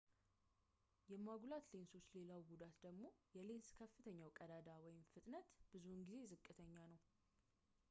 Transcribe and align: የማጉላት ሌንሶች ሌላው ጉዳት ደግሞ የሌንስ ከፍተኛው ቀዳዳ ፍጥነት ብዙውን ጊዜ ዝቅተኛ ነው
የማጉላት 1.11 1.65
ሌንሶች 1.73 2.07
ሌላው 2.15 2.41
ጉዳት 2.51 2.75
ደግሞ 2.85 3.03
የሌንስ 3.35 3.69
ከፍተኛው 3.81 4.31
ቀዳዳ 4.39 4.67
ፍጥነት 5.13 5.49
ብዙውን 5.75 6.01
ጊዜ 6.09 6.15
ዝቅተኛ 6.33 6.75
ነው 6.93 6.99